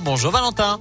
Bonjour 0.00 0.30
Valentin. 0.30 0.78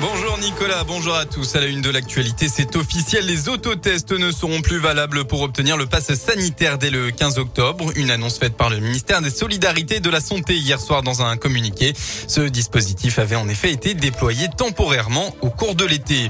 Bonjour 0.00 0.38
Nicolas, 0.38 0.82
bonjour 0.82 1.14
à 1.14 1.24
tous. 1.24 1.54
À 1.54 1.60
la 1.60 1.66
une 1.66 1.80
de 1.80 1.88
l'actualité, 1.88 2.48
c'est 2.48 2.74
officiel, 2.74 3.26
les 3.26 3.48
autotests 3.48 4.10
ne 4.10 4.32
seront 4.32 4.60
plus 4.60 4.78
valables 4.78 5.24
pour 5.24 5.42
obtenir 5.42 5.76
le 5.76 5.86
pass 5.86 6.12
sanitaire 6.14 6.78
dès 6.78 6.90
le 6.90 7.12
15 7.12 7.38
octobre. 7.38 7.92
Une 7.94 8.10
annonce 8.10 8.38
faite 8.38 8.56
par 8.56 8.70
le 8.70 8.80
ministère 8.80 9.22
des 9.22 9.30
Solidarités 9.30 9.96
et 9.96 10.00
de 10.00 10.10
la 10.10 10.20
Santé 10.20 10.56
hier 10.56 10.80
soir 10.80 11.02
dans 11.02 11.22
un 11.22 11.36
communiqué. 11.36 11.92
Ce 12.26 12.40
dispositif 12.40 13.20
avait 13.20 13.36
en 13.36 13.48
effet 13.48 13.70
été 13.70 13.94
déployé 13.94 14.48
temporairement 14.56 15.32
au 15.42 15.50
cours 15.50 15.76
de 15.76 15.84
l'été. 15.84 16.28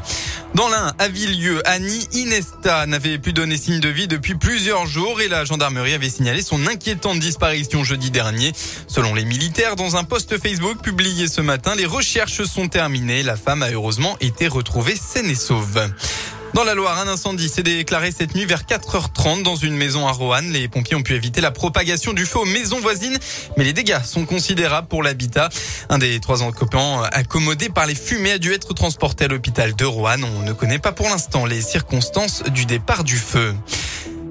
Dans 0.55 0.69
l'un, 0.69 0.93
à 0.99 1.09
Villedieu, 1.09 1.63
Annie 1.67 2.07
Inesta 2.13 2.85
n'avait 2.85 3.19
plus 3.19 3.33
donné 3.33 3.57
signe 3.57 3.81
de 3.81 3.89
vie 3.89 4.07
depuis 4.07 4.35
plusieurs 4.35 4.87
jours 4.87 5.23
et 5.23 5.29
la 5.29 5.47
gendarmerie 5.47 5.95
avait 5.95 6.11
signalé 6.11 6.43
son 6.43 6.67
inquiétante 6.67 7.19
disparition 7.19 7.85
jeudi 7.85 8.11
dernier. 8.11 8.53
Selon 8.87 9.15
les 9.15 9.25
militaires, 9.25 9.77
dans 9.77 9.97
un 9.97 10.05
post 10.05 10.37
Facebook 10.39 10.83
publié 10.83 11.27
ce 11.27 11.41
matin, 11.41 11.75
les 11.75 11.87
recherches 11.87 12.45
sont 12.45 12.69
terminées. 12.69 13.23
La 13.23 13.37
femme 13.37 13.63
a 13.63 13.71
heureusement 13.71 14.19
été 14.21 14.47
retrouvée 14.47 14.95
saine 14.95 15.31
et 15.31 15.35
sauve. 15.35 15.89
Dans 16.55 16.65
la 16.65 16.75
Loire, 16.75 16.99
un 16.99 17.09
incendie 17.09 17.49
s'est 17.49 17.63
déclaré 17.63 18.13
cette 18.13 18.35
nuit 18.35 18.45
vers 18.45 18.65
4h30 18.65 19.43
dans 19.43 19.57
une 19.57 19.75
maison 19.75 20.07
à 20.07 20.13
Roanne. 20.13 20.53
Les 20.53 20.69
pompiers 20.69 20.95
ont 20.95 21.03
pu 21.03 21.15
éviter 21.15 21.41
la 21.41 21.51
propagation 21.51 22.13
du 22.13 22.27
feu 22.27 22.41
aux 22.41 22.45
maisons 22.45 22.79
voisines, 22.79 23.19
mais 23.57 23.65
les 23.65 23.73
dégâts 23.73 24.03
sont 24.05 24.27
considérables 24.27 24.87
pour 24.87 25.03
l'habitat. 25.03 25.49
Un 25.89 25.97
des 25.97 26.21
trois 26.21 26.43
occupants 26.43 27.03
accommodés 27.05 27.71
par 27.71 27.87
les 27.87 27.95
fumées 27.95 28.33
a 28.33 28.39
dû 28.39 28.53
être 28.53 28.75
transporté 28.75 29.25
à 29.25 29.29
l'hôpital 29.29 29.75
de 29.75 29.85
Roanne. 29.87 30.25
On 30.25 30.43
ne 30.43 30.53
connaît 30.53 30.79
pas 30.79 30.93
pour 30.93 31.09
l'instant 31.09 31.47
les 31.47 31.63
circonstances 31.63 32.43
du 32.43 32.67
départ 32.67 33.03
du 33.03 33.17
feu. 33.17 33.55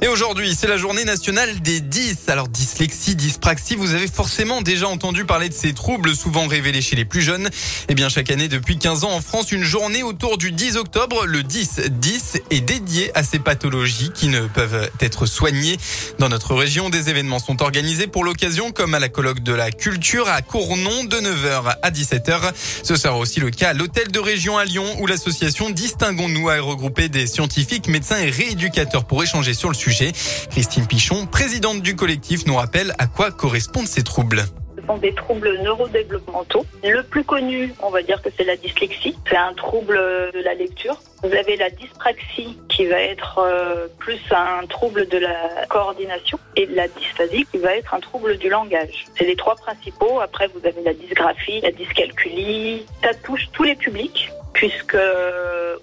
Et 0.04 0.08
aujourd'hui, 0.08 0.56
c'est 0.56 0.66
la 0.66 0.78
journée 0.78 1.06
nationale 1.06 1.60
des 1.60 1.80
10. 1.80 2.28
Alors 2.30 2.48
dyslexie, 2.48 3.16
dyspraxie, 3.16 3.76
vous 3.76 3.94
avez 3.94 4.08
forcément 4.08 4.64
déjà 4.64 4.88
entendu 4.88 5.26
parler 5.26 5.48
de 5.48 5.54
ces 5.54 5.74
troubles 5.74 6.16
souvent 6.16 6.48
révélés 6.48 6.82
chez 6.82 6.96
les 6.96 7.06
plus 7.06 7.22
jeunes. 7.22 7.52
Eh 7.88 7.94
bien, 7.94 8.10
chaque 8.10 8.32
année 8.32 8.48
depuis 8.48 8.80
15 8.80 9.04
ans 9.04 9.12
en 9.12 9.22
France, 9.22 9.52
une 9.52 9.62
journée 9.62 10.02
autour 10.02 10.40
du 10.40 10.52
10 10.52 10.78
octobre, 10.78 11.28
le 11.28 11.44
10-10 11.44 12.42
est 12.50 12.62
dédié 12.62 13.16
à 13.16 13.22
ces 13.24 13.38
pathologies 13.38 14.10
qui 14.12 14.30
ne 14.30 14.48
peuvent 14.48 14.90
être 15.02 15.28
soignées. 15.28 15.78
Dans 16.18 16.30
notre 16.30 16.56
région, 16.56 16.90
des 16.90 17.10
événements 17.10 17.38
sont 17.38 17.62
organisés 17.62 18.08
pour 18.08 18.24
l'occasion 18.24 18.72
comme 18.72 18.96
à 18.96 19.00
la 19.00 19.08
colloque 19.08 19.42
de 19.42 19.54
la 19.54 19.70
culture 19.70 20.28
à 20.30 20.42
Cournon 20.42 21.04
de 21.04 21.18
9h 21.18 21.76
à 21.80 21.92
17h. 21.92 22.54
Ce 22.82 22.96
sera 22.96 23.18
aussi 23.18 23.40
le 23.40 23.52
cas 23.52 23.70
à 23.70 23.74
l'hôtel 23.74 24.08
de 24.12 24.20
région 24.20 24.58
à 24.58 24.66
Lyon 24.66 24.96
où 25.00 25.06
l'association 25.06 25.70
Distinguons-nous 25.70 26.50
a 26.50 26.60
regroupé 26.60 27.08
des 27.08 27.28
scientifiques, 27.28 27.88
médecins 27.88 28.18
et 28.18 28.32
rééducateurs 28.32 29.06
pour 29.06 29.22
échanger 29.22 29.54
sur 29.54 29.70
le 29.70 29.76
sujet 29.76 29.91
Christine 30.50 30.88
Pichon, 30.88 31.26
présidente 31.26 31.82
du 31.82 31.98
collectif, 31.98 32.46
nous 32.46 32.56
rappelle 32.56 32.94
à 32.98 33.08
quoi 33.08 33.30
correspondent 33.32 33.88
ces 33.88 34.04
troubles 34.04 34.46
ce 34.80 34.88
sont 34.88 34.98
des 34.98 35.14
troubles 35.14 35.60
neurodéveloppementaux. 35.62 36.66
Le 36.84 37.04
plus 37.04 37.24
connu, 37.24 37.72
on 37.84 37.90
va 37.90 38.02
dire 38.02 38.20
que 38.22 38.30
c'est 38.36 38.46
la 38.46 38.56
dyslexie. 38.56 39.16
C'est 39.30 39.36
un 39.36 39.54
trouble 39.54 39.96
de 40.34 40.42
la 40.42 40.56
lecture. 40.56 41.00
Vous 41.22 41.32
avez 41.32 41.56
la 41.56 41.70
dyspraxie 41.70 42.58
qui 42.68 42.88
va 42.88 43.00
être 43.00 43.40
euh, 43.40 43.88
plus 44.00 44.20
un 44.32 44.66
trouble 44.66 45.08
de 45.08 45.20
la 45.20 45.68
coordination 45.70 46.40
et 46.56 46.66
la 46.66 46.88
dysphasie 46.88 47.46
qui 47.52 47.60
va 47.60 47.76
être 47.76 47.94
un 47.94 48.00
trouble 48.00 48.38
du 48.38 48.50
langage. 48.50 49.06
C'est 49.16 49.26
les 49.26 49.36
trois 49.36 49.56
principaux. 49.56 50.20
Après, 50.20 50.48
vous 50.48 50.66
avez 50.66 50.82
la 50.82 50.94
dysgraphie, 50.94 51.62
la 51.62 51.72
dyscalculie. 51.72 52.86
Ça 53.04 53.14
touche 53.14 53.50
tous 53.52 53.64
les 53.64 53.76
publics 53.76 54.32
puisque 54.62 54.98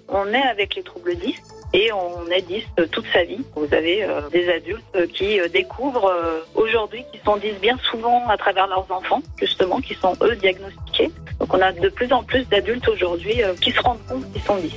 on 0.09 0.33
est 0.33 0.49
avec 0.55 0.77
les 0.77 0.85
troubles 0.85 1.17
10 1.17 1.35
et 1.73 1.91
on 1.93 2.31
est 2.31 2.43
10 2.43 2.63
toute 2.93 3.07
sa 3.13 3.25
vie. 3.25 3.41
Vous 3.57 3.75
avez 3.75 4.05
euh, 4.05 4.21
des 4.31 4.49
adultes 4.49 5.13
qui 5.15 5.41
euh, 5.41 5.49
découvrent 5.49 6.07
euh, 6.07 6.45
aujourd'hui 6.55 7.03
qu'ils 7.11 7.21
sont 7.25 7.37
10 7.37 7.55
bien 7.61 7.77
souvent 7.91 8.25
à 8.29 8.37
travers 8.37 8.69
leurs 8.69 8.87
enfants, 8.93 9.21
justement, 9.37 9.81
qui 9.81 9.95
sont 9.95 10.15
eux 10.23 10.37
diagnostiqués. 10.37 11.11
Donc 11.41 11.53
on 11.53 11.61
a 11.61 11.73
de 11.73 11.89
plus 11.89 12.13
en 12.13 12.23
plus 12.23 12.45
d'adultes 12.49 12.89
aujourd'hui 12.89 13.41
qui 13.61 13.73
se 13.73 13.81
rendent 13.81 14.05
compte 14.09 14.33
qu'ils 14.33 14.43
sont 14.43 14.57
10. 14.57 14.73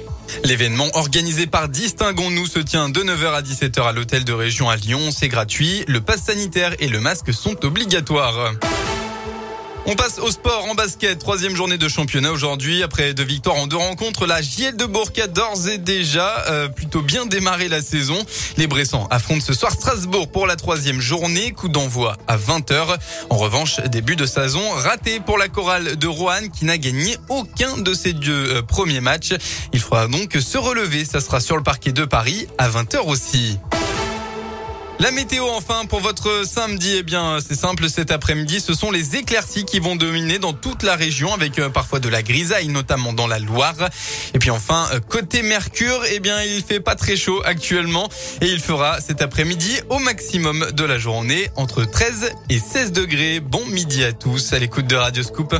L'événement 0.45 0.87
organisé 0.95 1.45
par 1.45 1.69
Distinguons-nous 1.69 2.47
se 2.47 2.59
tient 2.59 2.89
de 2.89 3.01
9h 3.01 3.33
à 3.33 3.41
17h 3.43 3.81
à 3.83 3.91
l'hôtel 3.91 4.25
de 4.25 4.33
région 4.33 4.67
à 4.67 4.77
Lyon. 4.77 5.11
C'est 5.11 5.27
gratuit. 5.27 5.83
Le 5.87 6.01
pass 6.01 6.23
sanitaire 6.23 6.73
et 6.79 6.87
le 6.87 6.99
masque 6.99 7.33
sont 7.33 7.65
obligatoires. 7.65 8.51
On 9.87 9.95
passe 9.95 10.19
au 10.19 10.29
sport 10.29 10.67
en 10.69 10.75
basket. 10.75 11.17
Troisième 11.17 11.55
journée 11.55 11.79
de 11.79 11.87
championnat 11.87 12.31
aujourd'hui. 12.31 12.83
Après 12.83 13.15
deux 13.15 13.23
victoires 13.23 13.55
en 13.55 13.65
deux 13.65 13.77
rencontres, 13.77 14.27
la 14.27 14.41
JL 14.41 14.75
de 14.75 14.85
Bourg 14.85 15.09
d'ores 15.33 15.67
et 15.67 15.79
déjà 15.79 16.45
euh, 16.49 16.67
plutôt 16.67 17.01
bien 17.01 17.25
démarré 17.25 17.67
la 17.67 17.81
saison. 17.81 18.17
Les 18.57 18.67
Bressans 18.67 19.07
affrontent 19.09 19.43
ce 19.43 19.53
soir 19.53 19.71
Strasbourg 19.71 20.31
pour 20.31 20.45
la 20.45 20.55
troisième 20.55 21.01
journée. 21.01 21.51
Coup 21.51 21.67
d'envoi 21.67 22.15
à 22.27 22.37
20h. 22.37 22.95
En 23.31 23.37
revanche, 23.37 23.79
début 23.87 24.15
de 24.15 24.27
saison 24.27 24.61
raté 24.71 25.19
pour 25.19 25.39
la 25.39 25.47
chorale 25.47 25.97
de 25.97 26.07
Roanne 26.07 26.51
qui 26.51 26.65
n'a 26.65 26.77
gagné 26.77 27.17
aucun 27.29 27.77
de 27.77 27.93
ses 27.95 28.13
deux 28.13 28.57
euh, 28.57 28.61
premiers 28.61 29.01
matchs. 29.01 29.33
Il 29.73 29.79
faudra 29.79 30.07
donc 30.07 30.33
se 30.33 30.57
relever. 30.59 31.05
Ça 31.05 31.21
sera 31.21 31.39
sur 31.39 31.57
le 31.57 31.63
parquet 31.63 31.91
de 31.91 32.05
Paris 32.05 32.47
à 32.59 32.69
20h 32.69 32.99
aussi. 33.07 33.57
La 35.01 35.09
météo 35.09 35.47
enfin 35.49 35.85
pour 35.85 35.99
votre 35.99 36.45
samedi, 36.45 36.97
eh 36.99 37.01
bien 37.01 37.39
c'est 37.39 37.55
simple 37.55 37.89
cet 37.89 38.11
après-midi, 38.11 38.59
ce 38.59 38.75
sont 38.75 38.91
les 38.91 39.15
éclaircies 39.15 39.65
qui 39.65 39.79
vont 39.79 39.95
dominer 39.95 40.37
dans 40.37 40.53
toute 40.53 40.83
la 40.83 40.95
région 40.95 41.33
avec 41.33 41.57
euh, 41.57 41.69
parfois 41.69 41.99
de 41.99 42.07
la 42.07 42.21
grisaille 42.21 42.67
notamment 42.67 43.11
dans 43.11 43.25
la 43.25 43.39
Loire. 43.39 43.89
Et 44.35 44.37
puis 44.37 44.51
enfin 44.51 44.87
euh, 44.93 44.99
côté 44.99 45.41
Mercure, 45.41 46.03
eh 46.13 46.19
bien 46.19 46.43
il 46.43 46.61
fait 46.61 46.79
pas 46.79 46.93
très 46.93 47.15
chaud 47.15 47.41
actuellement 47.45 48.09
et 48.41 48.45
il 48.45 48.59
fera 48.59 49.01
cet 49.01 49.23
après-midi 49.23 49.79
au 49.89 49.97
maximum 49.97 50.67
de 50.71 50.83
la 50.83 50.99
journée 50.99 51.49
entre 51.55 51.83
13 51.83 52.33
et 52.51 52.59
16 52.59 52.91
degrés. 52.91 53.39
Bon 53.39 53.65
midi 53.65 54.03
à 54.03 54.13
tous 54.13 54.53
à 54.53 54.59
l'écoute 54.59 54.85
de 54.85 54.97
Radio 54.97 55.23
Scoop. 55.23 55.55